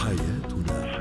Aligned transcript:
حياتنا. 0.00 1.00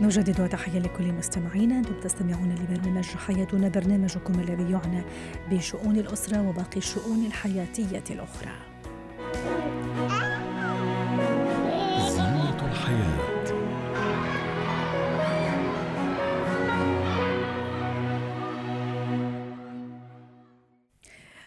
نجدد 0.00 0.48
تحية 0.48 0.78
لكل 0.78 1.12
مستمعينا 1.12 1.78
أنتم 1.78 2.00
تستمعون 2.00 2.54
لبرنامج 2.54 3.04
حياتنا 3.04 3.68
برنامجكم 3.68 4.40
الذي 4.40 4.72
يعنى 4.72 5.02
بشؤون 5.50 5.96
الأسرة 5.96 6.48
وباقي 6.48 6.76
الشؤون 6.76 7.26
الحياتية 7.26 8.04
الأخرى. 8.10 8.65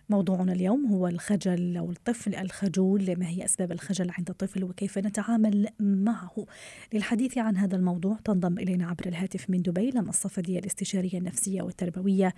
موضوعنا 0.09 0.51
اليوم 0.53 0.85
هو 0.85 1.07
الخجل 1.07 1.77
أو 1.77 1.91
الطفل 1.91 2.35
الخجول 2.35 3.15
ما 3.19 3.27
هي 3.27 3.45
أسباب 3.45 3.71
الخجل 3.71 4.11
عند 4.17 4.29
الطفل 4.29 4.63
وكيف 4.63 4.97
نتعامل 4.97 5.67
معه؟ 5.79 6.45
للحديث 6.93 7.37
عن 7.37 7.57
هذا 7.57 7.75
الموضوع 7.75 8.17
تنضم 8.25 8.57
إلينا 8.57 8.87
عبر 8.87 9.05
الهاتف 9.05 9.49
من 9.49 9.61
دبي 9.61 9.91
لما 9.91 10.09
الصفدية 10.09 10.59
الاستشارية 10.59 11.17
النفسية 11.17 11.61
والتربوية. 11.61 12.33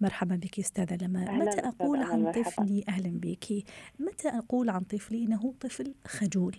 مرحبا 0.00 0.36
بك 0.36 0.58
أستاذة 0.58 1.04
لما. 1.04 1.32
متى 1.32 1.60
أقول 1.60 2.02
عن 2.02 2.32
طفلي؟ 2.32 2.84
أهلا 2.88 3.20
بك. 3.20 3.64
متى 4.00 4.28
أقول 4.28 4.70
عن 4.70 4.80
طفلي 4.80 5.24
أنه 5.24 5.54
طفل 5.60 5.94
خجول؟ 6.06 6.56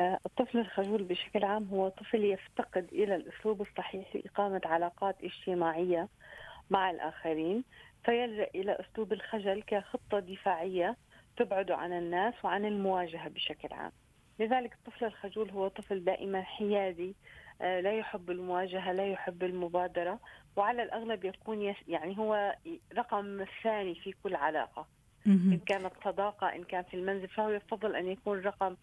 آه، 0.00 0.18
الطفل 0.26 0.58
الخجول 0.58 1.02
بشكل 1.02 1.44
عام 1.44 1.64
هو 1.64 1.88
طفل 1.88 2.24
يفتقد 2.24 2.86
إلى 2.92 3.16
الأسلوب 3.16 3.62
الصحيح 3.62 4.16
لإقامة 4.16 4.60
علاقات 4.64 5.16
اجتماعية 5.24 6.08
مع 6.70 6.90
الآخرين. 6.90 7.64
فيلجأ 8.04 8.48
إلى 8.54 8.78
أسلوب 8.80 9.12
الخجل 9.12 9.62
كخطة 9.62 10.18
دفاعية 10.18 10.96
تبعد 11.36 11.70
عن 11.70 11.92
الناس 11.92 12.34
وعن 12.44 12.64
المواجهة 12.64 13.28
بشكل 13.28 13.68
عام. 13.72 13.92
لذلك 14.38 14.72
الطفل 14.72 15.04
الخجول 15.04 15.50
هو 15.50 15.68
طفل 15.68 16.04
دائما 16.04 16.42
حيادي 16.42 17.14
آه، 17.62 17.80
لا 17.80 17.92
يحب 17.98 18.30
المواجهة 18.30 18.92
لا 18.92 19.06
يحب 19.06 19.42
المبادرة 19.42 20.18
وعلى 20.56 20.82
الأغلب 20.82 21.24
يكون 21.24 21.74
يعني 21.88 22.18
هو 22.18 22.56
رقم 22.96 23.40
الثاني 23.40 23.94
في 23.94 24.14
كل 24.22 24.34
علاقة. 24.34 24.86
إن 25.52 25.58
كانت 25.66 25.92
صداقة 26.04 26.46
إن 26.46 26.64
كان 26.64 26.82
في 26.82 26.94
المنزل 26.94 27.28
فهو 27.28 27.50
يفضل 27.50 27.96
أن 27.96 28.08
يكون 28.08 28.40
رقم 28.40 28.76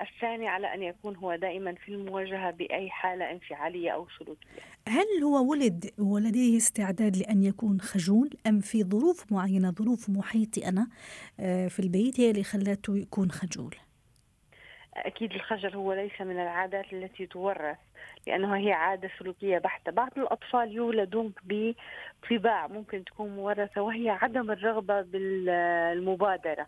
الثاني 0.00 0.48
على 0.48 0.74
أن 0.74 0.82
يكون 0.82 1.16
هو 1.16 1.36
دائما 1.36 1.74
في 1.74 1.88
المواجهة 1.88 2.50
بأي 2.50 2.90
حالة 2.90 3.30
انفعالية 3.30 3.90
أو 3.90 4.06
سلوكية. 4.18 4.62
هل 4.88 5.22
هو 5.24 5.50
ولد 5.50 5.90
ولديه 5.98 6.56
استعداد 6.56 7.16
لأن 7.16 7.42
يكون 7.42 7.80
خجول 7.80 8.30
أم 8.46 8.60
في 8.60 8.84
ظروف 8.84 9.32
معينة 9.32 9.70
ظروف 9.70 10.10
محيطي 10.10 10.68
أنا 10.68 10.88
آه، 11.40 11.68
في 11.68 11.80
البيت 11.80 12.20
هي 12.20 12.30
اللي 12.30 12.42
خلاته 12.42 12.98
يكون 12.98 13.30
خجول؟ 13.30 13.74
أكيد 14.94 15.32
الخجل 15.32 15.74
هو 15.74 15.92
ليس 15.92 16.20
من 16.20 16.40
العادات 16.40 16.92
التي 16.92 17.26
تورث 17.26 17.78
لأنه 18.26 18.56
هي 18.56 18.72
عادة 18.72 19.10
سلوكية 19.18 19.58
بحتة. 19.58 19.92
بعض 19.92 20.10
الأطفال 20.16 20.72
يولدون 20.72 21.32
بطباع 21.44 22.66
ممكن 22.66 23.04
تكون 23.04 23.30
مورثة 23.30 23.82
وهي 23.82 24.10
عدم 24.10 24.50
الرغبة 24.50 25.00
بالمبادرة. 25.02 26.66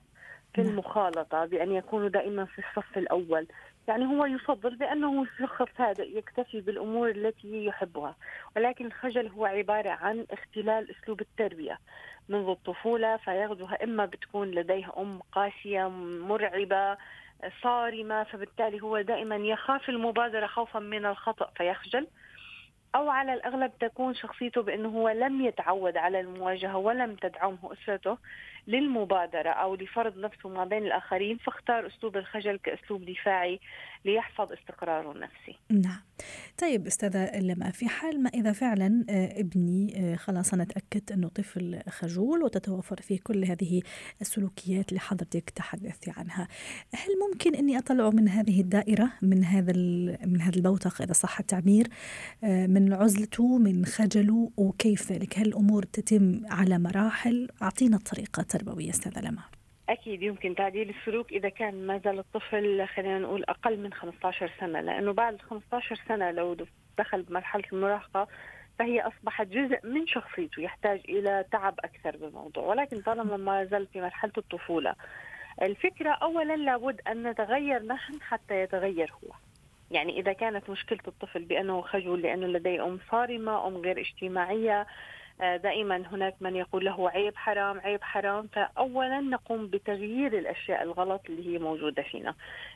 في 0.55 0.63
نعم. 0.63 0.71
المخالطة 0.71 1.45
بأن 1.45 1.73
يكونوا 1.73 2.09
دائما 2.09 2.45
في 2.45 2.59
الصف 2.59 2.99
الأول. 2.99 3.47
يعني 3.89 4.07
هو 4.07 4.25
يفضل 4.25 4.77
بأنه 4.77 5.27
شخص 5.39 5.69
هادئ 5.77 6.19
يكتفي 6.19 6.61
بالأمور 6.61 7.11
التي 7.11 7.65
يحبها. 7.65 8.17
ولكن 8.57 8.87
الخجل 8.87 9.29
هو 9.29 9.45
عبارة 9.45 9.91
عن 9.91 10.27
اختلال 10.31 10.91
أسلوب 10.91 11.21
التربية. 11.21 11.79
منذ 12.29 12.49
الطفولة 12.49 13.17
فيغزوها 13.17 13.85
إما 13.85 14.07
بتكون 14.07 14.51
لديها 14.51 14.93
أم 14.99 15.21
قاسية 15.33 15.89
مرعبة 16.29 16.97
صارمة 17.63 18.25
فبالتالي 18.25 18.81
هو 18.83 19.01
دائما 19.01 19.37
يخاف 19.37 19.89
المبادرة 19.89 20.47
خوفا 20.47 20.79
من 20.79 21.07
الخطأ 21.07 21.51
فيخجل. 21.57 22.07
أو 22.95 23.09
على 23.09 23.35
الأغلب 23.35 23.73
تكون 23.81 24.15
شخصيته 24.15 24.63
بأنه 24.63 24.89
هو 24.89 25.09
لم 25.09 25.41
يتعود 25.41 25.97
على 25.97 26.21
المواجهة 26.21 26.77
ولم 26.77 27.15
تدعمه 27.15 27.73
أسرته. 27.73 28.19
للمبادرة 28.67 29.51
أو 29.51 29.75
لفرض 29.75 30.19
نفسه 30.19 30.49
ما 30.49 30.65
بين 30.65 30.85
الآخرين 30.85 31.37
فاختار 31.37 31.87
أسلوب 31.87 32.17
الخجل 32.17 32.57
كأسلوب 32.57 33.05
دفاعي 33.05 33.61
ليحفظ 34.05 34.53
استقراره 34.53 35.13
النفسي. 35.13 35.57
نعم. 35.71 36.01
طيب 36.59 36.87
أستاذة 36.87 37.41
لما 37.41 37.71
في 37.71 37.89
حال 37.89 38.23
ما 38.23 38.31
إذا 38.35 38.53
فعلا 38.53 39.05
آه، 39.11 39.41
ابني 39.41 39.95
آه، 39.97 40.17
خلاص 40.17 40.55
أنا 40.55 40.65
تأكدت 40.65 41.13
أنه 41.13 41.29
طفل 41.29 41.81
خجول 41.89 42.43
وتتوفر 42.43 42.97
فيه 42.97 43.19
كل 43.25 43.45
هذه 43.45 43.83
السلوكيات 44.21 44.89
اللي 44.89 45.01
حضرتك 45.01 45.51
تحدثتي 45.51 46.13
عنها 46.17 46.49
هل 46.95 47.11
ممكن 47.29 47.55
أني 47.55 47.79
أطلعه 47.79 48.11
من 48.11 48.29
هذه 48.29 48.61
الدائرة 48.61 49.13
من 49.23 49.45
هذا 49.45 49.73
من 50.27 50.41
هذا 50.41 50.57
البوتق 50.57 51.03
إذا 51.03 51.13
صح 51.13 51.39
التعبير 51.39 51.87
آه، 52.45 52.67
من 52.67 52.93
عزلته 52.93 53.59
من 53.59 53.85
خجله 53.85 54.51
وكيف؟ 54.57 55.13
ذلك 55.13 55.39
هل 55.39 55.47
الأمور 55.47 55.83
تتم 55.83 56.43
على 56.51 56.79
مراحل؟ 56.79 57.49
أعطينا 57.63 57.97
الطريقة. 57.97 58.52
التربوية 58.55 58.91
أستاذة 58.91 59.21
لما 59.21 59.43
أكيد 59.89 60.23
يمكن 60.23 60.55
تعديل 60.55 60.91
السلوك 60.91 61.33
إذا 61.33 61.49
كان 61.49 61.87
ما 61.87 61.99
زال 61.99 62.19
الطفل 62.19 62.87
خلينا 62.97 63.19
نقول 63.19 63.45
أقل 63.45 63.79
من 63.79 63.93
15 63.93 64.51
سنة 64.61 64.81
لأنه 64.81 65.13
بعد 65.13 65.41
15 65.41 66.01
سنة 66.09 66.31
لو 66.31 66.57
دخل 66.99 67.23
بمرحلة 67.23 67.65
المراهقة 67.73 68.29
فهي 68.79 69.01
أصبحت 69.01 69.47
جزء 69.47 69.79
من 69.85 70.07
شخصيته 70.07 70.63
يحتاج 70.63 71.01
إلى 71.09 71.45
تعب 71.53 71.75
أكثر 71.85 72.17
بالموضوع. 72.17 72.65
ولكن 72.65 73.01
طالما 73.01 73.37
ما 73.37 73.65
زال 73.65 73.87
في 73.87 74.01
مرحلة 74.01 74.33
الطفولة 74.39 74.95
الفكرة 75.63 76.11
أولا 76.11 76.57
لابد 76.57 77.01
أن 77.09 77.27
نتغير 77.27 77.83
نحن 77.83 78.21
حتى 78.21 78.63
يتغير 78.63 79.13
هو. 79.13 79.31
يعني 79.91 80.21
إذا 80.21 80.33
كانت 80.33 80.71
مشكلة 80.71 81.01
الطفل 81.09 81.45
بأنه 81.45 81.83
خجول 81.83 82.23
لأنه 82.23 82.47
لديه 82.47 82.85
أم 82.85 82.99
صارمة 83.11 83.67
أم 83.67 83.77
غير 83.77 84.01
اجتماعية 84.01 84.87
دائما 85.41 85.97
هناك 85.97 86.35
من 86.41 86.57
يقول 86.57 86.85
له 86.85 87.11
عيب 87.11 87.37
حرام 87.37 87.81
عيب 87.81 88.03
حرام. 88.03 88.47
فأولا 88.47 89.21
نقوم 89.21 89.67
بتغيير 89.67 90.39
الأشياء 90.39 90.83
الغلط 90.83 91.23
اللي 91.29 91.55
هي 91.55 91.59
موجودة 91.59 92.03
فينا 92.03 92.35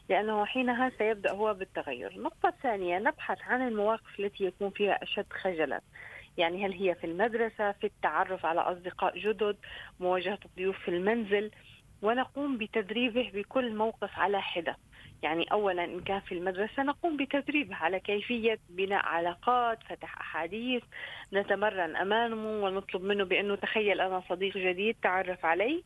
لأنه 0.09 0.45
حينها 0.45 0.93
سيبدأ 0.99 1.33
هو 1.33 1.55
بالتغير. 1.55 2.11
النقطة 2.11 2.49
الثانية 2.49 2.99
نبحث 2.99 3.39
عن 3.43 3.69
المواقف 3.69 4.21
التي 4.21 4.45
يكون 4.45 4.71
فيها 4.71 5.03
أشد 5.03 5.27
خجلا. 5.31 5.81
يعني 6.39 6.67
هل 6.67 6.73
هي 6.73 6.95
في 6.95 7.05
المدرسة 7.05 7.73
في 7.73 7.85
التعرف 7.87 8.47
على 8.47 8.61
أصدقاء 8.61 9.19
جدد 9.19 9.57
مواجهة 10.01 10.39
الضيوف 10.45 10.79
في 10.79 10.89
المنزل؟ 10.89 11.51
ونقوم 12.03 12.59
بتدريبه 12.59 13.31
بكل 13.35 13.75
موقف 13.75 14.19
على 14.19 14.43
حدة. 14.43 14.77
يعني 15.23 15.47
اولا 15.53 15.85
إن 15.85 16.01
كان 16.01 16.21
في 16.21 16.33
المدرسة 16.33 16.83
نقوم 16.83 17.17
بتدريبه 17.17 17.75
على 17.77 18.01
كيفية 18.01 18.59
بناء 18.69 19.07
علاقات 19.07 19.79
فتح 19.83 20.21
أحاديث 20.21 20.83
نتمرن 21.33 21.97
أمامه 21.97 22.65
ونطلب 22.65 23.03
منه 23.03 23.25
بأنه 23.25 23.55
تخيل 23.55 24.01
أنا 24.01 24.23
صديق 24.29 24.59
جديد 24.59 24.97
تعرف 25.03 25.45
علي 25.45 25.83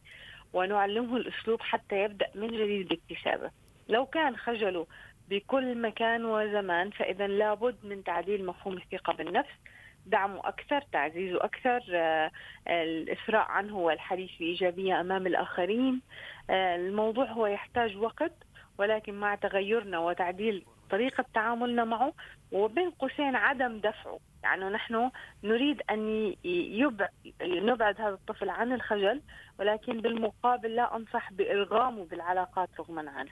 ونعلمه 0.53 1.17
الأسلوب 1.17 1.61
حتى 1.61 2.05
يبدأ 2.05 2.27
من 2.35 2.49
جديد 2.49 2.89
باكتسابه. 2.89 3.51
لو 3.89 4.07
كان 4.07 4.37
خجله 4.37 4.87
بكل 5.29 5.79
مكان 5.79 6.25
وزمان 6.25 6.91
فاذا 6.91 7.27
لابد 7.27 7.77
من 7.85 8.05
تعديل 8.05 8.47
مفهوم 8.47 8.77
الثقة 8.77 9.13
بالنفس. 9.13 9.51
دعمه 10.07 10.49
أكثر 10.49 10.81
تعزيزه 10.93 11.45
أكثر 11.45 11.81
آه، 11.93 12.31
الإسراء 12.69 13.47
عنه 13.51 13.79
والحديث 13.79 14.31
بإيجابية 14.41 15.01
أمام 15.01 15.27
الآخرين. 15.27 16.01
آه، 16.51 16.77
الموضوع 16.77 17.25
هو 17.25 17.47
يحتاج 17.47 17.97
وقت 17.97 18.33
ولكن 18.81 19.15
مع 19.15 19.35
تغيرنا 19.35 19.99
وتعديل 19.99 20.65
طريقة 20.91 21.25
تعاملنا 21.35 21.85
معه 21.85 22.13
وبين 22.53 22.91
قوسين 22.91 23.37
عدم 23.37 23.79
دفعه. 23.79 24.19
يعني 24.43 24.65
نحن 24.65 25.11
نريد 25.45 25.83
أن 25.91 26.35
نبعد 27.43 28.01
هذا 28.01 28.15
الطفل 28.15 28.49
عن 28.51 28.73
الخجل 28.73 29.23
ولكن 29.59 30.01
بالمقابل 30.01 30.75
لا 30.75 30.97
أنصح 30.97 31.33
بإرغامه 31.33 32.05
بالعلاقات 32.05 32.69
رغما 32.79 33.11
عنه. 33.11 33.31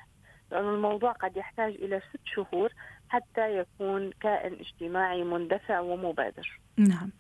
لأن 0.53 0.69
الموضوع 0.69 1.13
قد 1.13 1.37
يحتاج 1.37 1.75
إلى 1.75 2.01
ست 2.01 2.21
شهور 2.25 2.73
حتى 3.09 3.59
يكون 3.59 4.11
كائن 4.21 4.53
اجتماعي 4.53 5.25
مندفع 5.25 5.81
ومبادر. 5.81 6.61
نعم. 6.77 7.11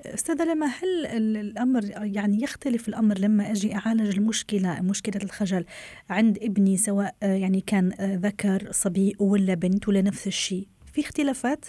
أستاذة 0.00 0.44
لما 0.44 0.66
هل 0.66 1.06
الأمر 1.36 1.80
يعني 2.02 2.42
يختلف 2.42 2.88
الأمر 2.88 3.18
لما 3.18 3.50
أجي 3.50 3.74
أعالج 3.74 4.18
المشكلة 4.18 4.82
مشكلة 4.82 5.22
الخجل 5.24 5.64
عند 6.10 6.38
ابني 6.42 6.76
سواء 6.76 7.14
يعني 7.22 7.60
كان 7.60 7.88
ذكر 8.00 8.72
صبي 8.72 9.16
ولا 9.20 9.54
بنت 9.54 9.88
ولا 9.88 10.02
نفس 10.02 10.26
الشيء؟ 10.26 10.66
في 10.92 11.00
اختلافات؟ 11.00 11.66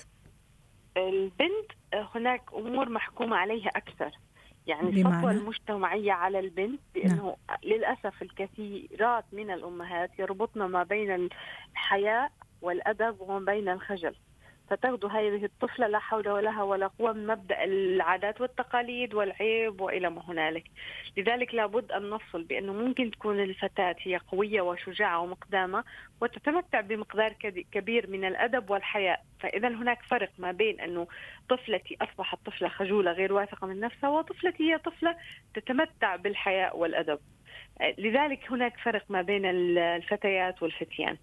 البنت 0.98 1.72
هناك 1.94 2.42
أمور 2.54 2.90
محكومة 2.90 3.36
عليها 3.36 3.70
أكثر. 3.76 4.12
يعني 4.68 5.02
الخطوة 5.02 5.32
المجتمعية 5.32 6.12
على 6.12 6.40
البنت 6.40 6.80
بأنه 6.96 7.24
نعم. 7.24 7.58
للأسف 7.64 8.22
الكثيرات 8.22 9.26
من 9.32 9.52
الأمهات 9.52 10.20
يربطن 10.20 10.66
ما 10.66 10.84
بين 10.84 11.30
الحياء 11.72 12.32
والأدب 12.62 13.22
وما 13.22 13.40
بين 13.40 13.70
الخجل. 13.70 14.16
فتغدو 14.70 15.08
هذه 15.08 15.46
الطفلة 15.46 15.88
لا 15.88 16.00
حول 16.00 16.24
لها 16.44 16.64
ولا 16.64 16.88
قوة 16.88 17.14
من 17.14 17.28
مبدأ 17.28 17.64
العادات 17.64 18.42
والتقاليد 18.42 19.14
والعيب 19.14 19.82
وإلى 19.82 20.10
ما 20.10 20.22
هنالك. 20.30 20.64
لذلك 21.18 21.54
لابد 21.56 21.92
أن 21.92 22.10
نفصل 22.10 22.44
بأنه 22.44 22.74
ممكن 22.74 23.12
تكون 23.12 23.40
الفتاة 23.40 23.96
هي 24.00 24.18
قوية 24.18 24.62
وشجاعة 24.62 25.20
ومقدامة 25.20 25.84
وتتمتع 26.22 26.82
بمقدار 26.82 27.34
كبير 27.72 28.10
من 28.10 28.26
الأدب 28.26 28.70
والحياء. 28.70 29.22
فإذا 29.40 29.68
هناك 29.68 30.04
فرق 30.04 30.32
ما 30.38 30.52
بين 30.52 30.80
أنه 30.82 31.08
طفلتي 31.50 31.98
أصبحت 32.02 32.46
طفلة 32.46 32.70
خجولة 32.70 33.12
غير 33.12 33.34
واثقة 33.34 33.68
من 33.68 33.80
نفسها 33.80 34.10
وطفلتي 34.10 34.72
هي 34.74 34.78
طفلة 34.78 35.16
تتمتع 35.54 36.16
بالحياء 36.16 36.78
والأدب. 36.78 37.20
لذلك 37.98 38.52
هناك 38.52 38.78
فرق 38.78 39.04
ما 39.10 39.22
بين 39.22 39.46
الفتيات 39.46 40.64
والفتيان. 40.64 41.18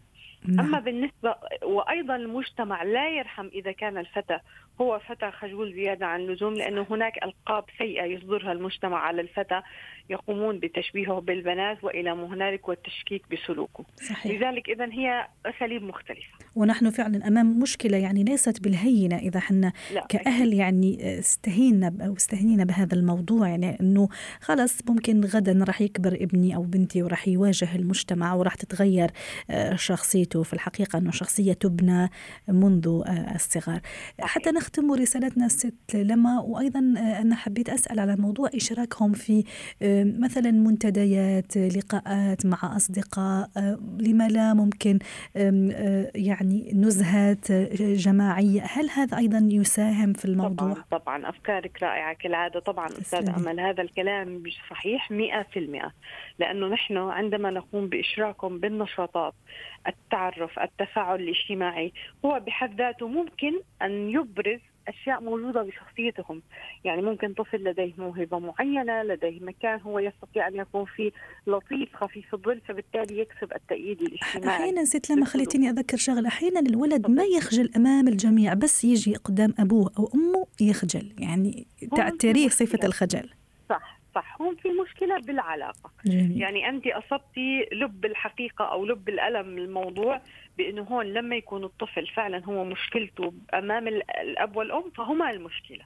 نعم. 0.44 0.66
أما 0.66 0.80
بالنسبة 0.80 1.34
وأيضا 1.62 2.16
المجتمع 2.16 2.82
لا 2.82 3.08
يرحم 3.08 3.46
إذا 3.46 3.72
كان 3.72 3.98
الفتى 3.98 4.38
هو 4.80 4.98
فتى 4.98 5.30
خجول 5.30 5.72
زيادة 5.72 6.06
عن 6.06 6.20
اللزوم 6.20 6.54
لأنه 6.54 6.86
هناك 6.90 7.24
ألقاب 7.24 7.64
سيئة 7.78 8.04
يصدرها 8.04 8.52
المجتمع 8.52 8.98
على 8.98 9.20
الفتى 9.20 9.62
يقومون 10.10 10.58
بتشبيهه 10.58 11.20
بالبنات 11.20 11.84
وإلى 11.84 12.14
ما 12.14 12.26
هنالك 12.26 12.68
والتشكيك 12.68 13.22
بسلوكه 13.30 13.84
صحيح. 13.96 14.26
لذلك 14.26 14.68
إذا 14.68 14.92
هي 14.92 15.28
أساليب 15.46 15.82
مختلفة 15.82 16.38
ونحن 16.58 16.90
فعلا 16.90 17.28
أمام 17.28 17.58
مشكلة 17.58 17.96
يعني 17.96 18.24
ليست 18.24 18.60
بالهينة 18.60 19.16
إذا 19.16 19.40
حنا 19.40 19.72
كأهل 20.08 20.52
يعني 20.52 21.18
استهينا 21.18 21.92
أو 22.00 22.16
استهينا 22.16 22.64
بهذا 22.64 22.94
الموضوع 22.94 23.48
يعني 23.48 23.80
أنه 23.80 24.08
خلص 24.40 24.78
ممكن 24.88 25.24
غدا 25.24 25.64
راح 25.64 25.80
يكبر 25.80 26.14
ابني 26.14 26.56
أو 26.56 26.62
بنتي 26.62 27.02
وراح 27.02 27.28
يواجه 27.28 27.76
المجتمع 27.76 28.34
وراح 28.34 28.54
تتغير 28.54 29.10
آه، 29.50 29.76
شخصيته 29.76 30.42
في 30.42 30.52
الحقيقة 30.52 30.98
أنه 30.98 31.10
شخصية 31.10 31.52
تبنى 31.52 32.10
منذ 32.48 33.02
آه، 33.06 33.34
الصغر. 33.34 33.80
حتى 34.20 34.50
نختم 34.50 34.92
رسالتنا 34.92 35.48
ست 35.48 35.74
لما 35.94 36.40
وأيضا 36.40 36.78
آه، 36.78 37.20
أنا 37.20 37.36
حبيت 37.36 37.68
أسأل 37.68 38.00
على 38.00 38.16
موضوع 38.16 38.50
إشراكهم 38.54 39.12
في 39.12 39.44
مثلا 40.18 40.50
منتديات 40.50 41.56
لقاءات 41.56 42.46
مع 42.46 42.76
أصدقاء 42.76 43.50
لما 43.98 44.28
لا 44.28 44.54
ممكن 44.54 44.98
يعني 46.14 46.47
نزهات 46.74 47.52
جماعية. 47.82 48.62
هل 48.62 48.90
هذا 48.90 49.18
أيضا 49.18 49.48
يساهم 49.52 50.12
في 50.12 50.24
الموضوع؟ 50.24 50.72
طبعا, 50.72 50.84
طبعا. 50.90 51.28
أفكارك 51.28 51.82
رائعة 51.82 52.12
كالعادة. 52.12 52.60
طبعا 52.60 52.86
أستاذ 52.86 53.30
أمل 53.30 53.60
هذا 53.60 53.82
الكلام 53.82 54.42
صحيح 54.70 55.12
100% 55.12 55.92
لأنه 56.38 56.68
نحن 56.68 56.96
عندما 56.96 57.50
نقوم 57.50 57.88
بإشراكهم 57.88 58.58
بالنشاطات 58.58 59.34
التعرف 59.86 60.58
التفاعل 60.58 61.20
الاجتماعي 61.20 61.92
هو 62.24 62.40
بحد 62.46 62.78
ذاته 62.78 63.08
ممكن 63.08 63.52
أن 63.82 64.08
يبرز 64.08 64.60
أشياء 64.88 65.20
موجودة 65.20 65.62
بشخصيتهم. 65.62 66.42
يعني 66.84 67.02
ممكن 67.02 67.32
طفل 67.32 67.64
لديه 67.64 67.92
موهبة 67.98 68.38
معينة 68.38 69.02
لديه 69.02 69.40
مكان 69.40 69.80
هو 69.80 69.98
يستطيع 69.98 70.48
أن 70.48 70.56
يكون 70.56 70.84
فيه 70.84 71.10
لطيف 71.46 71.96
خفيف 71.96 72.34
الظل 72.34 72.60
فبالتالي 72.68 73.18
يكسب 73.18 73.52
التأييد 73.52 74.02
الاجتماعي. 74.02 74.56
أحيانا 74.56 74.84
ست 74.84 75.10
لما 75.10 75.24
خليتيني 75.24 75.70
أذكر 75.70 75.96
شغلة 75.96 76.28
أحيانا 76.28 76.60
الولد 76.60 77.10
ما 77.10 77.24
يخجل 77.24 77.70
أمام 77.76 78.08
الجميع 78.08 78.54
بس 78.54 78.84
يجي 78.84 79.14
قدام 79.14 79.54
أبوه 79.58 79.92
أو 79.98 80.10
أمه 80.14 80.46
يخجل. 80.60 81.12
يعني 81.18 81.66
تعتريه 81.96 82.48
صفة 82.48 82.86
الخجل. 82.86 83.30
صح 83.70 83.98
صح. 84.14 84.36
هون 84.42 84.56
في 84.56 84.68
مشكلة 84.68 85.18
بالعلاقة. 85.18 85.90
جميل. 86.06 86.40
يعني 86.40 86.68
انت 86.68 86.86
أصبتي 86.86 87.68
لب 87.72 88.04
الحقيقة 88.04 88.64
أو 88.64 88.86
لب 88.86 89.08
الألم 89.08 89.58
الموضوع 89.58 90.20
بأنه 90.58 90.82
هون 90.82 91.06
لما 91.06 91.36
يكون 91.36 91.64
الطفل 91.64 92.06
فعلا 92.06 92.44
هو 92.44 92.64
مشكلته 92.64 93.32
أمام 93.54 93.88
الأب 93.88 94.56
والأم 94.56 94.90
فهما 94.90 95.30
المشكلة. 95.30 95.84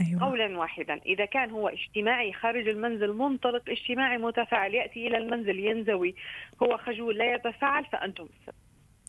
أيوة. 0.00 0.24
قولا 0.24 0.58
واحدا 0.58 1.00
إذا 1.06 1.24
كان 1.24 1.50
هو 1.50 1.68
اجتماعي 1.68 2.32
خارج 2.32 2.68
المنزل 2.68 3.12
منطلق 3.12 3.62
اجتماعي 3.68 4.18
متفاعل 4.18 4.74
يأتي 4.74 5.06
إلى 5.06 5.18
المنزل 5.18 5.58
ينزوي 5.58 6.14
هو 6.62 6.76
خجول 6.76 7.18
لا 7.18 7.34
يتفاعل 7.34 7.84
فأنتم 7.84 8.24
السبب 8.24 8.58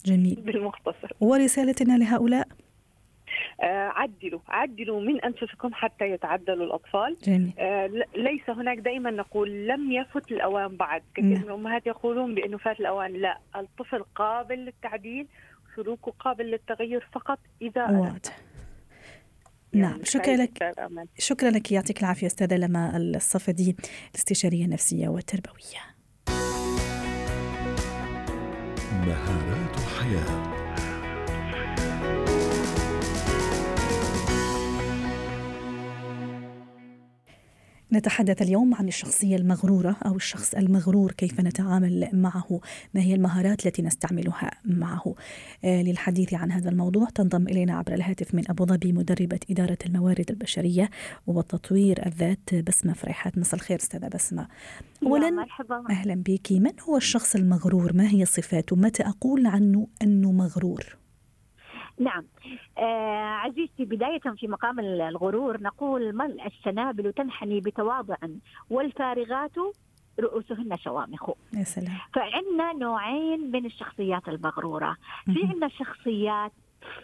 جميل. 0.04 0.40
بالمختصر. 0.40 1.12
ورسالتنا 1.20 1.98
لهؤلاء؟ 1.98 2.48
عدلوا 3.68 4.40
عدلوا 4.48 5.00
من 5.00 5.20
أنفسكم 5.20 5.70
حتى 5.74 6.04
يتعدلوا 6.04 6.66
الأطفال. 6.66 7.16
جميل. 7.22 7.52
آه، 7.58 7.86
ليس 8.16 8.50
هناك 8.50 8.78
دائما 8.78 9.10
نقول 9.10 9.66
لم 9.68 9.92
يفت 9.92 10.32
الأوان 10.32 10.76
بعد 10.76 11.02
كثير 11.14 11.30
نعم. 11.30 11.42
من 11.42 11.48
الأمهات 11.48 11.86
يقولون 11.86 12.34
بأنه 12.34 12.58
فات 12.58 12.80
الأوان. 12.80 13.12
لا 13.12 13.38
الطفل 13.56 14.02
قابل 14.14 14.58
للتعديل 14.58 15.26
سلوكه 15.76 16.12
قابل 16.18 16.44
للتغير 16.44 17.08
فقط 17.12 17.38
إذا 17.62 17.90
واضح. 17.90 18.38
يعني 19.72 19.86
نعم 19.86 20.04
شكرا 20.04 20.36
لك. 20.36 20.72
شكرا 21.18 21.50
لك 21.50 21.72
يعطيك 21.72 22.00
العافية 22.00 22.26
أستاذة 22.26 22.56
لما 22.56 22.96
الصفدي 22.96 23.76
الاستشارية 24.10 24.64
النفسية 24.64 25.08
والتربوية. 25.08 25.82
مهارات 29.06 29.76
حياه 29.76 30.61
نتحدث 37.92 38.42
اليوم 38.42 38.74
عن 38.74 38.88
الشخصية 38.88 39.36
المغرورة 39.36 39.96
أو 40.06 40.16
الشخص 40.16 40.54
المغرور 40.54 41.12
كيف 41.12 41.40
نتعامل 41.40 42.08
معه 42.12 42.60
ما 42.94 43.00
هي 43.00 43.14
المهارات 43.14 43.66
التي 43.66 43.82
نستعملها 43.82 44.50
معه. 44.64 45.14
آه 45.64 45.82
للحديث 45.82 46.34
عن 46.34 46.52
هذا 46.52 46.70
الموضوع 46.70 47.08
تنضم 47.14 47.48
إلينا 47.48 47.76
عبر 47.76 47.94
الهاتف 47.94 48.34
من 48.34 48.50
أبو 48.50 48.64
ظبي 48.64 48.92
مدربة 48.92 49.40
إدارة 49.50 49.78
الموارد 49.86 50.30
البشرية 50.30 50.90
وتطوير 51.26 52.06
الذات 52.06 52.54
بسمة 52.54 52.92
فريحات. 52.92 53.38
مساء 53.38 53.54
الخير 53.54 53.76
أستاذة 53.76 54.08
بسمة. 54.08 54.48
أولا 55.02 55.30
مرحبا. 55.30 55.84
أهلا 55.90 56.14
بك. 56.14 56.52
من 56.52 56.80
هو 56.88 56.96
الشخص 56.96 57.34
المغرور؟ 57.34 57.92
ما 57.92 58.10
هي 58.10 58.24
صفاته؟ 58.24 58.76
متى 58.76 59.02
أقول 59.02 59.46
عنه 59.46 59.86
أنه 60.02 60.32
مغرور؟ 60.32 61.01
نعم. 61.98 62.24
آه 62.78 63.34
عزيزتي 63.34 63.84
بداية 63.84 64.20
في 64.20 64.48
مقام 64.48 64.80
الغرور 64.80 65.62
نقول 65.62 66.16
ملء 66.16 66.46
السنابل 66.46 67.12
تنحني 67.12 67.60
بتواضع 67.60 68.16
والفارغات 68.70 69.52
رؤوسهن 70.20 70.76
شوامخ. 70.76 71.30
يا 71.54 71.64
سلام. 71.64 71.98
فعندنا 72.14 72.72
نوعين 72.72 73.50
من 73.52 73.66
الشخصيات 73.66 74.28
المغرورة. 74.28 74.96
في 75.24 75.40
عندنا 75.42 75.68
شخصيات 75.68 76.52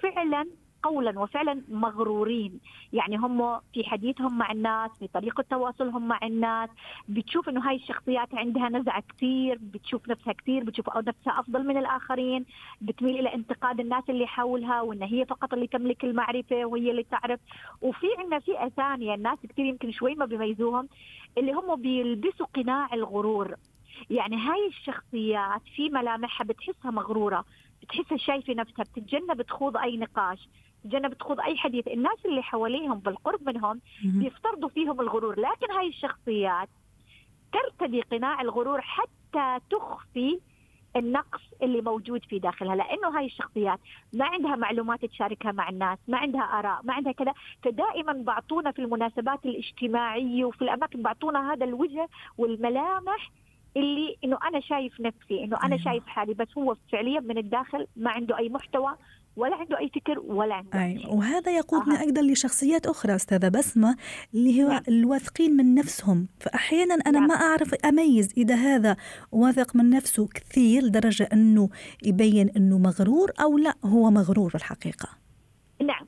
فعلا 0.02 0.46
قولا 0.82 1.20
وفعلا 1.20 1.62
مغرورين. 1.69 2.60
يعني 2.92 3.16
هم 3.16 3.60
في 3.75 3.84
حديثهم 3.84 4.38
مع 4.38 4.52
الناس 4.52 4.90
في 4.98 5.08
طريقة 5.08 5.44
تواصلهم 5.50 6.08
مع 6.08 6.20
الناس. 6.22 6.70
بتشوف 7.08 7.48
إنه 7.48 7.69
هاي 7.69 7.76
الشخصيات 7.76 8.34
عندها 8.34 8.69
نزعة 8.69 9.02
كثير 9.08 9.58
بتشوف 9.61 10.08
نفسها 10.08 10.32
كثير 10.32 10.64
بتشوف 10.64 10.97
نفسها 10.97 11.40
أفضل 11.40 11.66
من 11.66 11.76
الآخرين. 11.76 12.44
بتميل 12.80 13.18
إلى 13.18 13.35
انتقاد 13.35 13.80
الناس 13.80 14.04
اللي 14.08 14.26
حولها 14.26 14.80
وإن 14.80 15.02
هي 15.02 15.26
فقط 15.26 15.54
اللي 15.54 15.66
تملك 15.66 16.04
المعرفة 16.04 16.64
وهي 16.64 16.90
اللي 16.90 17.02
تعرف. 17.02 17.40
وفي 17.82 18.06
عندنا 18.18 18.38
فئة 18.38 18.68
ثانية 18.68 19.14
الناس 19.14 19.38
كثير 19.49 19.64
يمكن 19.64 19.90
شوي 19.92 20.14
ما 20.14 20.25
بيميزوهم 20.26 20.88
اللي 21.38 21.52
هم 21.52 21.82
بيلبسوا 21.82 22.47
قناع 22.47 22.94
الغرور. 22.94 23.54
يعني 24.11 24.37
هاي 24.37 24.66
الشخصيات 24.66 25.62
في 25.76 25.88
ملامحها 25.88 26.44
بتحسها 26.44 26.90
مغرورة 26.90 27.44
بتحسها 27.82 28.18
شايفة 28.18 28.54
نفسها 28.54 28.82
بتتجنب 28.85 29.42
تخوض 29.42 29.76
أي 29.76 29.97
نقاش. 29.97 30.49
تجنب 30.88 31.14
تخوض 31.14 31.40
أي 31.40 31.57
حديث. 31.57 31.88
الناس 31.88 32.26
اللي 32.26 32.42
حواليهم 32.42 32.99
بالقرب 32.99 33.40
منهم 33.47 33.80
بيفترضوا 34.04 34.68
فيهم 34.68 35.00
الغرور 35.00 35.40
لكن 35.40 35.71
هاي 35.71 35.88
الشخصيات 35.88 36.68
ترتدي 37.52 38.00
قناع 38.00 38.40
الغرور 38.40 38.80
حتى 38.80 39.59
تخفي 39.71 40.40
النقص 40.97 41.40
اللي 41.62 41.80
موجود 41.80 42.25
في 42.25 42.38
داخلها 42.38 42.76
لأنه 42.76 43.18
هاي 43.18 43.26
الشخصيات 43.26 43.80
ما 44.12 44.25
عندها 44.25 44.57
معلومات 44.57 45.04
تشاركها 45.04 45.52
مع 45.52 45.68
الناس 45.68 45.99
ما 46.09 46.18
عندها 46.18 46.40
آراء 46.42 46.80
ما 46.85 46.95
عندها 46.95 47.12
كذا. 47.12 47.33
فدائما 47.62 48.12
بعطونا 48.12 48.71
في 48.73 48.78
المناسبات 48.78 49.47
الاجتماعية 49.47 50.45
وفي 50.45 50.62
الأماكن 50.62 51.02
بعطونا 51.02 51.52
هذا 51.52 51.64
الوجه 51.64 52.09
والملامح 52.38 53.30
اللي 53.76 54.16
إنه 54.25 54.38
أنا 54.49 54.61
شايف 54.61 55.00
نفسي 55.00 55.45
إنه 55.45 55.59
أنا. 55.64 55.76
شايف 55.76 56.07
حالي 56.07 56.35
بس 56.35 56.59
هو 56.59 56.76
فعليا 56.92 57.21
من 57.21 57.38
الداخل 57.38 57.87
ما 57.97 58.11
عنده 58.11 58.38
أي 58.38 58.49
محتوى 58.49 58.95
ولا 59.38 59.57
عنده 59.57 59.78
أي 59.78 59.90
فكر 59.95 60.18
ولا 60.18 60.54
عنده 60.54 60.83
أي. 60.83 61.04
وهذا 61.09 61.57
يقودنا 61.57 62.00
آه. 62.00 62.00
أيضا 62.00 62.23
لشخصيات 62.23 62.87
أخرى 62.87 63.14
أستاذة 63.14 63.49
بسمة 63.49 63.97
اللي 64.35 64.64
هو 64.64 64.68
نعم. 64.68 64.83
الواثقين 64.88 65.57
من 65.57 65.75
نفسهم 65.75 66.28
فأحيانا 66.40 66.95
أنا 66.95 67.18
نعم. 67.18 67.28
ما 67.28 67.35
أعرف 67.35 67.75
أميز 67.75 68.33
إذا 68.37 68.54
هذا 68.54 68.97
واثق 69.33 69.76
من 69.76 69.90
نفسه 69.90 70.28
كثير 70.35 70.83
لدرجه 70.83 71.28
أنه 71.33 71.68
يبين 72.02 72.50
أنه 72.57 72.78
مغرور 72.78 73.33
أو 73.40 73.59
لا 73.59 73.75
هو 73.85 74.11
مغرور 74.11 74.49
في 74.49 74.54
الحقيقة 74.54 75.09
نعم 75.83 76.07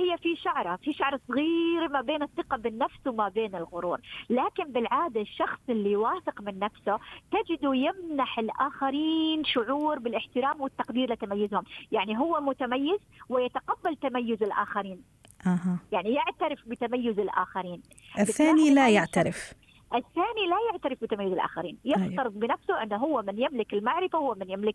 هي 0.00 0.18
في 0.18 0.36
شعره 0.36 0.76
في 0.76 0.92
شعر 0.92 1.18
صغير 1.28 1.88
ما 1.88 2.00
بين 2.00 2.22
الثقة 2.22 2.56
بالنفس 2.56 3.06
وما 3.06 3.28
بين 3.28 3.54
الغرور. 3.54 4.00
لكن 4.30 4.64
بالعادة 4.64 5.20
الشخص 5.20 5.60
اللي 5.68 5.96
واثق 5.96 6.40
من 6.40 6.58
نفسه 6.58 6.98
تجده 7.32 7.74
يمنح 7.74 8.38
الآخرين 8.38 9.44
شعور 9.44 9.98
بالاحترام 9.98 10.60
والتقدير 10.60 11.12
لتميزهم. 11.12 11.64
يعني 11.92 12.18
هو 12.18 12.40
متميز 12.40 13.00
ويتقبل 13.28 13.96
تميز 13.96 14.42
الآخرين. 14.42 15.02
أها. 15.46 15.78
يعني 15.92 16.14
يعترف 16.14 16.58
بتميز 16.66 17.18
الآخرين. 17.18 17.82
الثاني 18.18 18.74
لا 18.74 18.88
يعترف. 18.88 19.52
الثاني 19.94 20.46
لا 20.50 20.56
يعترف 20.70 20.98
بتميز 21.02 21.32
الآخرين 21.32 21.78
يفترض 21.84 22.02
أيوه. 22.10 22.46
بنفسه 22.46 22.82
أنه 22.82 22.96
هو 22.96 23.22
من 23.22 23.38
يملك 23.38 23.72
المعرفة 23.74 24.18
هو 24.18 24.34
من 24.34 24.50
يملك 24.50 24.74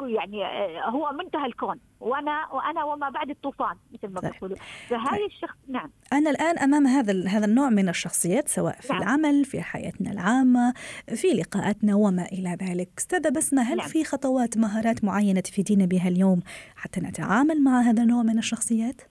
يعني 0.00 0.44
آه، 0.44 0.90
هو 0.90 1.12
منتهى 1.12 1.46
الكون 1.46 1.80
وأنا 2.00 2.52
وأنا 2.52 2.84
وما 2.84 3.08
بعد 3.08 3.30
الطوفان 3.30 3.76
مثل 3.92 4.08
ما 4.08 4.20
بيقولوا 4.20 4.56
فهاي 4.88 5.18
طيب. 5.18 5.26
الشخص 5.26 5.56
نعم 5.68 5.90
أنا 6.12 6.30
الآن 6.30 6.58
أمام 6.58 6.86
هذا 6.86 7.28
هذا 7.28 7.46
النوع 7.46 7.68
من 7.70 7.88
الشخصيات 7.88 8.48
سواء 8.48 8.80
في 8.80 8.92
نعم. 8.92 9.02
العمل 9.02 9.44
في 9.44 9.62
حياتنا 9.62 10.12
العامة 10.12 10.74
في 11.14 11.26
لقاءاتنا 11.26 11.94
وما 11.94 12.24
إلى 12.24 12.56
ذلك 12.62 12.88
أستاذة 12.98 13.28
بسمة 13.28 13.62
هل 13.62 13.76
نعم. 13.76 13.88
في 13.88 14.04
خطوات 14.04 14.58
مهارات 14.58 15.04
معينة 15.04 15.40
تفيدينا 15.40 15.86
بها 15.86 16.08
اليوم 16.08 16.40
حتى 16.76 17.00
نتعامل 17.00 17.64
مع 17.64 17.80
هذا 17.80 18.02
النوع 18.02 18.22
من 18.22 18.38
الشخصيات 18.38 19.02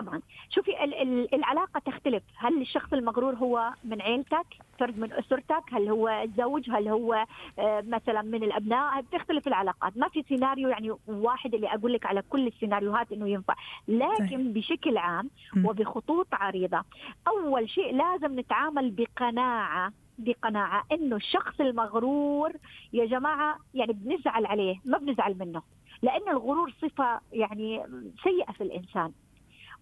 طبعا. 0.00 0.20
شوفي 0.50 0.84
العلاقة 1.32 1.80
تختلف. 1.80 2.22
هل 2.36 2.60
الشخص 2.60 2.92
المغرور 2.92 3.34
هو 3.34 3.72
من 3.84 4.02
عيلتك؟ 4.02 4.46
فرد 4.78 4.98
من 4.98 5.12
أسرتك؟ 5.12 5.62
هل 5.72 5.88
هو 5.88 6.26
زوج 6.36 6.70
هل 6.70 6.88
هو 6.88 7.26
آه، 7.58 7.84
مثلا 7.88 8.22
من 8.22 8.42
الأبناء؟ 8.42 9.00
تختلف 9.12 9.46
العلاقات. 9.48 9.96
ما 9.96 10.08
في 10.08 10.22
سيناريو 10.28 10.68
يعني 10.68 10.92
واحد 11.06 11.54
اللي 11.54 11.74
أقول 11.74 11.92
لك 11.92 12.06
على 12.06 12.22
كل 12.22 12.46
السيناريوهات 12.46 13.12
أنه 13.12 13.28
ينفع. 13.28 13.54
لكن. 13.88 14.52
بشكل 14.52 14.96
عام 14.96 15.30
وبخطوط 15.64 16.26
عريضة 16.32 16.82
أول 17.28 17.70
شيء 17.70 17.96
لازم 17.96 18.40
نتعامل 18.40 18.90
بقناعة 18.90 19.92
بقناعة 20.18 20.84
إنه 20.92 21.16
الشخص 21.16 21.60
المغرور 21.60 22.52
يا 22.92 23.06
جماعة 23.06 23.58
يعني 23.74 23.92
بنزعل 23.92 24.46
عليه 24.46 24.76
ما 24.84 24.98
بنزعل 24.98 25.38
منه. 25.38 25.62
لأن 26.02 26.28
الغرور 26.28 26.72
صفة 26.82 27.20
يعني 27.32 27.82
سيئة 28.22 28.52
في 28.52 28.60
الإنسان. 28.60 29.12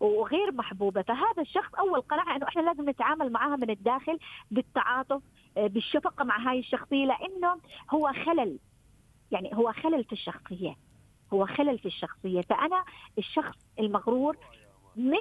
وغير 0.01 0.53
محبوبة. 0.53 1.03
فهذا 1.03 1.43
الشخص 1.43 1.75
أول 1.75 2.01
قناعة 2.01 2.37
إنه 2.37 2.49
إحنا 2.49 2.63
لازم 2.63 2.91
نتعامل 2.91 3.33
معها 3.33 3.57
من 3.57 3.71
الداخل 3.71 4.19
بالتعاطف 4.51 5.23
آه، 5.57 5.67
بالشفقة 5.67 6.25
مع 6.25 6.51
هاي 6.51 6.59
الشخصية 6.59 7.05
لأنه 7.07 7.57
هو 7.91 8.13
خلل. 8.27 8.59
يعني 9.33 9.51
هو 9.55 9.73
خلل 9.73 10.05
في 10.05 10.13
الشخصية. 10.13 10.77
هو 11.33 11.47
خلل 11.47 11.79
في 11.79 11.87
الشخصية. 11.87 12.41
فأنا 12.41 12.85
الشخص 13.19 13.57
المغرور 13.79 14.37
من 14.97 15.21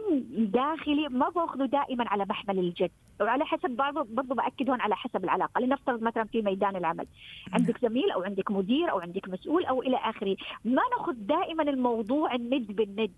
داخلي 0.51 1.09
ما 1.09 1.29
بأخذه 1.29 1.65
دائما 1.65 2.09
على 2.09 2.25
محمل 2.25 2.59
الجد. 2.59 2.91
وعلى 3.21 3.45
حسب 3.45 3.69
برضه 3.69 4.03
برضه 4.09 4.35
بأكد 4.35 4.69
هون 4.69 4.81
على 4.81 4.95
حسب 4.95 5.23
العلاقة. 5.23 5.61
لنفترض 5.61 6.01
مثلا 6.01 6.23
في 6.23 6.41
ميدان 6.41 6.75
العمل. 6.75 7.07
عندك 7.53 7.77
زميل 7.81 8.11
أو 8.11 8.23
عندك 8.23 8.51
مدير 8.51 8.91
أو 8.91 8.99
عندك 8.99 9.29
مسؤول 9.29 9.65
أو 9.65 9.81
إلى 9.81 9.97
آخره. 9.97 10.35
ما 10.65 10.81
نأخذ 10.97 11.13
دائما 11.13 11.63
الموضوع 11.63 12.35
الند 12.35 12.71
بالند. 12.71 13.11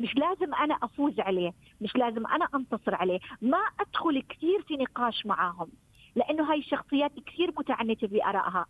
مش 0.00 0.14
لازم 0.16 0.54
أنا 0.54 0.74
أفوز 0.82 1.20
عليه 1.20 1.52
مش 1.80 1.96
لازم 1.96 2.26
أنا 2.26 2.48
أنتصر 2.54 2.94
عليه. 2.94 3.18
ما 3.42 3.58
أدخل 3.80 4.22
كثير 4.28 4.62
في 4.68 4.76
نقاش 4.76 5.26
معاهم 5.26 5.68
لأنه 6.16 6.52
هاي 6.52 6.58
الشخصيات 6.58 7.12
كثير 7.26 7.52
متعنتة 7.58 8.06
بآرائها 8.06 8.66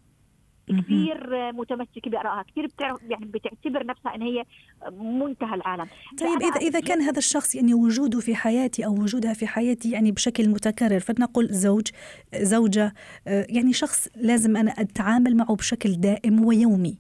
كثير 0.68 1.52
متمسكة 1.52 2.10
بآرائها 2.10 2.42
كثير 2.42 2.66
بتعرف 2.66 3.02
يعني 3.02 3.24
بتعتبر 3.24 3.86
نفسها 3.86 4.14
إن 4.14 4.22
هي 4.22 4.44
منتهى 4.92 5.54
العالم. 5.54 5.86
طيب 6.20 6.42
اذا 6.42 6.68
إذا 6.68 6.80
كان 6.80 7.00
هذا 7.00 7.18
الشخص 7.18 7.54
يعني 7.54 7.74
وجوده 7.74 8.20
في 8.20 8.34
حياتي 8.34 8.86
أو 8.86 8.92
وجودها 8.92 9.32
في 9.32 9.46
حياتي 9.46 9.90
يعني 9.90 10.12
بشكل 10.12 10.48
متكرر 10.48 11.00
فلنقل 11.00 11.48
زوج 11.48 11.86
زوجة 12.34 12.94
آه، 13.28 13.46
يعني 13.48 13.72
شخص 13.72 14.08
لازم 14.16 14.56
أنا 14.56 14.70
أتعامل 14.70 15.36
معه 15.36 15.56
بشكل 15.56 15.92
دائم 15.92 16.44
ويومي. 16.44 16.98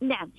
نعم. 0.00 0.30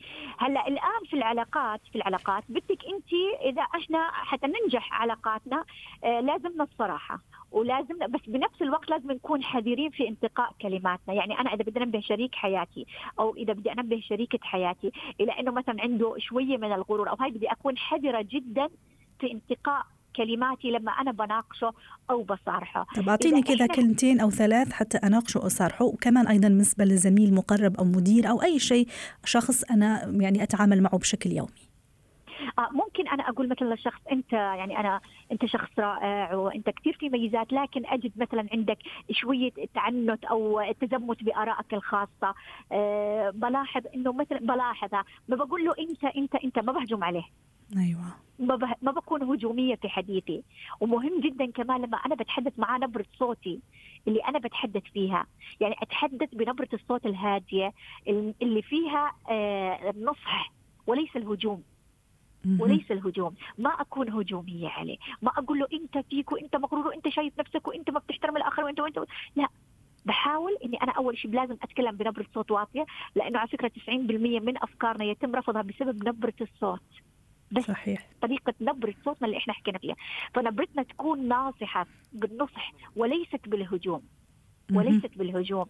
هلا 0.42 0.68
الآن 0.68 1.04
في 1.10 1.16
العلاقات 1.16 1.82
في 1.92 1.96
العلاقات 1.96 2.44
بدك 2.50 2.86
أنت 2.86 3.14
إذا 3.46 3.62
إحنا 3.62 4.12
حتى 4.12 4.48
ننجح 4.48 5.02
علاقاتنا 5.02 5.66
آه 6.04 6.20
لازم 6.20 6.62
الصراحه 6.62 7.20
ولازم 7.52 7.98
بس 8.10 8.22
بنفس 8.28 8.62
الوقت 8.62 8.90
لازم 8.90 9.12
نكون 9.12 9.44
حذرين 9.44 9.90
في 9.90 10.08
انتقاء 10.08 10.54
كلماتنا. 10.62 11.14
يعني 11.14 11.40
أنا 11.40 11.54
إذا 11.54 11.64
بدي 11.64 11.84
أنبه 11.84 12.00
شريك 12.00 12.36
حياتي 12.36 12.86
أو 13.20 13.36
إذا 13.36 13.54
بدي 13.54 13.72
أنبه 13.72 14.00
شريكة 14.00 14.40
حياتي 14.42 14.92
إلى 15.20 15.32
إنه 15.32 15.52
مثلا 15.52 15.82
عنده 15.82 16.16
شوية 16.18 16.58
من 16.58 16.74
الغرور 16.74 17.10
أو 17.10 17.16
هاي 17.16 17.32
بدي 17.32 17.52
أكون 17.52 17.78
حذرة 17.78 18.26
جدا 18.32 18.70
في 19.20 19.32
انتقاء 19.32 19.86
كلماتي 20.16 20.72
لما 20.72 20.92
أنا 20.92 21.12
بناقشه 21.12 21.74
أو 22.10 22.24
بصارحه 22.24 22.86
طب 22.96 23.10
أعطيني 23.10 23.42
كذا 23.42 23.68
كلمتين 23.68 24.20
أو 24.20 24.30
ثلاث 24.30 24.72
حتى 24.72 24.98
أناقشه 24.98 25.40
واصارحه 25.40 25.86
وكمان 25.86 26.28
أيضا 26.28 26.48
بالنسبة 26.48 26.86
لزميل 26.86 27.34
مقرب 27.34 27.78
أو 27.78 27.84
مدير 27.86 28.30
أو 28.30 28.42
أي 28.42 28.60
شيء 28.60 28.88
شخص 29.26 29.64
أنا 29.64 30.06
يعني 30.20 30.44
أتعامل 30.44 30.82
معه 30.84 30.98
بشكل 30.98 31.32
يومي. 31.32 31.72
آه 32.60 32.70
ممكن 32.72 33.08
أنا 33.08 33.30
أقول 33.30 33.50
مثلا 33.50 33.68
للشخص 33.68 34.02
أنت 34.12 34.34
يعني 34.34 34.80
أنا 34.80 35.02
أنت 35.32 35.46
شخص 35.46 35.70
رائع 35.80 36.36
وأنت 36.36 36.70
كثير 36.70 36.98
في 37.00 37.10
ميزات 37.10 37.54
لكن 37.54 37.86
أجد 37.86 38.12
مثلا 38.16 38.48
عندك 38.54 38.78
شوية 39.12 39.52
تعنت 39.74 40.26
أو 40.26 40.74
تزمت 40.82 41.24
بآرائك 41.24 41.74
الخاصة. 41.74 42.36
آه 42.72 43.30
بلاحظ 43.30 43.82
إنه 43.96 44.14
مثلا 44.14 44.40
بلاحظها 44.40 45.04
ما 45.28 45.36
بقول 45.36 45.66
له 45.66 45.74
أنت 45.80 46.04
أنت 46.04 46.36
أنت 46.36 46.60
ما 46.60 46.72
بهجم 46.72 47.04
عليه. 47.04 47.24
أيوه. 47.78 48.16
ما, 48.40 48.76
ما 48.82 48.92
بكون 48.92 49.24
هجومية 49.24 49.76
في 49.76 49.90
حديثي. 49.90 50.44
ومهم 50.80 51.20
جدا 51.22 51.52
كمان 51.52 51.82
لما 51.82 51.98
أنا 51.98 52.16
بتحدث 52.16 52.60
معاه 52.60 52.78
نبرة 52.78 53.06
صوتي 53.20 53.60
اللي 54.08 54.20
أنا 54.20 54.40
بتحدث 54.40 54.84
فيها. 54.94 55.26
يعني 55.60 55.76
أتحدث 55.82 56.36
بنبرة 56.36 56.70
الصوت 56.74 57.06
الهادية 57.06 57.74
اللي 58.42 58.62
فيها 58.62 59.12
النصح 59.90 60.52
آه، 60.52 60.54
وليس 60.88 61.16
الهجوم. 61.16 61.64
وليس 62.60 62.92
الهجوم. 62.92 63.36
ما 63.58 63.70
أكون 63.70 64.10
هجومية 64.10 64.68
عليه. 64.68 64.98
ما 65.22 65.30
أقول 65.30 65.60
له 65.60 65.68
إنت 65.74 65.98
فيك 66.10 66.32
وإنت 66.32 66.56
مغرور 66.56 66.88
وإنت 66.88 67.10
شايف 67.10 67.40
نفسك 67.40 67.68
وإنت 67.68 67.90
ما 67.90 68.00
بتحترم 68.00 68.38
الآخر 68.38 68.64
وإنت 68.64 68.80
وإنت 68.80 69.00
لا. 69.36 69.48
بحاول 70.06 70.58
إني 70.66 70.78
أنا 70.84 70.92
أول 70.92 71.18
شيء 71.18 71.32
لازم 71.32 71.58
أتكلم 71.64 71.92
بنبرة 71.96 72.26
صوت 72.34 72.52
واطية 72.52 72.86
لأنه 73.16 73.40
على 73.40 73.48
فكرة 73.48 73.68
90% 73.68 73.90
من 74.40 74.64
أفكارنا 74.64 75.06
يتم 75.06 75.36
رفضها 75.36 75.62
بسبب 75.62 76.08
نبرة 76.08 76.34
الصوت. 76.42 76.82
بس 77.52 77.64
صحيح. 77.64 78.08
طريقة 78.22 78.54
نبرة 78.62 78.94
صوتنا 79.06 79.28
اللي 79.28 79.38
إحنا 79.38 79.54
حكينا 79.54 79.78
فيها. 79.78 79.96
فنبرتنا 80.34 80.84
تكون 80.84 81.28
ناصحة 81.28 81.86
بالنصح 82.14 82.74
وليست 82.96 83.50
بالهجوم. 83.50 84.02
وليست 84.74 85.18
بالهجوم. 85.18 85.66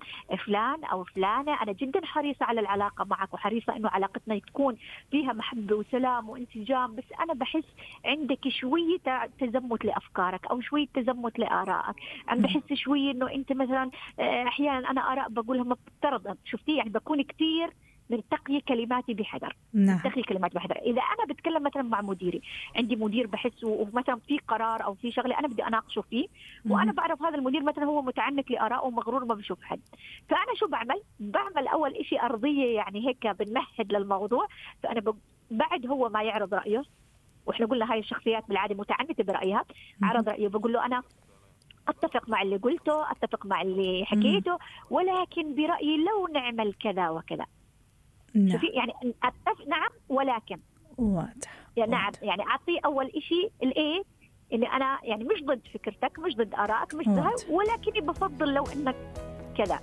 فلان 0.45 0.83
أو 0.83 1.03
فلانة 1.03 1.61
أنا 1.61 1.71
جدا 1.71 2.05
حريصة 2.05 2.45
على 2.45 2.59
العلاقة 2.61 3.05
معك 3.05 3.33
وحريصة 3.33 3.75
إنه 3.75 3.89
علاقتنا 3.89 4.39
تكون 4.39 4.77
فيها 5.11 5.33
محبة 5.33 5.75
وسلام 5.75 6.29
وانسجام 6.29 6.95
بس 6.95 7.03
أنا 7.19 7.33
بحس 7.33 7.63
عندك 8.05 8.47
شوية 8.49 8.97
تزمت 9.39 9.85
لأفكارك 9.85 10.45
أو 10.47 10.61
شوية 10.61 10.87
تزمت 10.93 11.39
لآرائك. 11.39 11.95
أنا 12.29 12.41
بحس 12.41 12.73
شوية 12.73 13.11
إنه 13.11 13.31
أنت 13.33 13.51
مثلا 13.51 13.91
آه، 14.19 14.43
أحيانا 14.47 14.91
أنا 14.91 15.01
آراء 15.13 15.29
بقولها 15.29 15.63
مفترضه 15.63 16.37
شفتي؟ 16.45 16.75
يعني 16.77 16.89
بكون 16.89 17.21
كثير 17.21 17.73
نرتقي 18.11 18.61
كلماتي 18.61 19.13
بحذر. 19.13 19.55
نعم. 19.73 19.99
كلماتي 19.99 20.55
بحذر. 20.55 20.75
إذا 20.75 21.01
أنا 21.01 21.33
بتكلم 21.33 21.63
مثلا 21.63 21.81
مع 21.81 22.01
مديري 22.01 22.41
عندي 22.75 22.95
مدير 22.95 23.27
بحس 23.27 23.63
ومثلا 23.63 24.19
في 24.27 24.37
قرار 24.47 24.83
أو 24.83 24.93
في 24.93 25.11
شغلة 25.11 25.39
أنا 25.39 25.47
بدي 25.47 25.67
أناقشه 25.67 26.01
فيه 26.01 26.27
وأنا 26.69 26.91
بعرف 26.91 27.23
هذا 27.23 27.35
المدير 27.35 27.63
مثلا 27.63 27.85
هو 27.85 28.01
متعنت 28.01 28.51
لارائه 28.51 28.85
ومغرور 28.85 29.25
ما 29.25 29.35
بشوف 29.35 29.63
حد. 29.63 29.81
فأنا 30.29 30.55
شو 30.55 30.67
بعمل؟ 30.67 31.01
بعمل 31.19 31.67
أول 31.67 32.05
شيء 32.05 32.21
أرضية 32.21 32.75
يعني 32.75 33.07
هيك 33.07 33.27
بنمهد 33.27 33.93
للموضوع. 33.93 34.47
فأنا 34.83 34.99
ب... 34.99 35.15
بعد 35.51 35.87
هو 35.87 36.09
ما 36.09 36.23
يعرض 36.23 36.53
رأيه 36.53 36.83
وإحنا 37.45 37.65
قلنا 37.65 37.91
هاي 37.91 37.99
الشخصيات 37.99 38.47
بالعادة 38.47 38.75
متعنتة 38.75 39.23
برأيها 39.23 39.65
عرض 40.03 40.29
رأيه 40.29 40.47
بقول 40.47 40.73
له 40.73 40.85
أنا 40.85 41.01
أتفق 41.87 42.29
مع 42.29 42.41
اللي 42.41 42.57
قلته 42.57 43.11
أتفق 43.11 43.45
مع 43.45 43.61
اللي 43.61 44.05
حكيته 44.05 44.57
ولكن 44.89 45.55
برأيي 45.55 45.97
لو 45.97 46.27
نعمل 46.33 46.73
كذا 46.73 47.09
وكذا. 47.09 47.45
نعم. 48.33 48.59
يعني 48.73 48.93
أتفق 49.23 49.67
نعم 49.67 49.89
ولكن. 50.09 50.57
واضح 50.97 51.51
يعني 51.77 51.91
نعم 51.91 52.11
يعني 52.21 52.41
أعطي 52.47 52.77
أول 52.85 53.11
شيء 53.19 53.51
الإيه 53.63 54.03
اني 54.53 54.67
أنا 54.67 54.99
يعني 55.03 55.23
مش 55.23 55.43
ضد 55.43 55.61
فكرتك 55.73 56.19
مش 56.19 56.35
ضد 56.35 56.53
آرائك 56.55 56.93
مش 56.95 57.05
ضد 57.05 57.49
ولكني 57.49 58.01
بفضل 58.01 58.53
لو 58.53 58.63
إنك 58.75 58.95
كذا. 59.57 59.79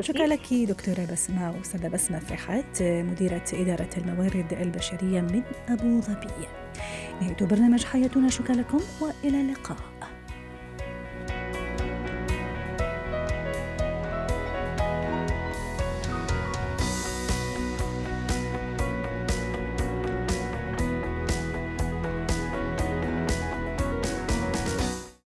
شكرا 0.00 0.26
لك 0.26 0.54
دكتورة 0.54 1.06
بسمة 1.12 1.60
أستاذة 1.60 1.88
بسمة 1.88 2.18
فحات 2.18 2.82
مديرة 2.82 3.44
إدارة 3.52 3.90
الموارد 3.96 4.52
البشرية 4.52 5.20
من 5.20 5.42
أبو 5.68 6.00
ظبي. 6.00 6.46
نهاية 7.20 7.36
برنامج 7.40 7.84
حياتنا 7.84 8.28
شكرا 8.28 8.54
لكم 8.54 8.80
وإلى 9.00 9.40
اللقاء. 9.40 9.76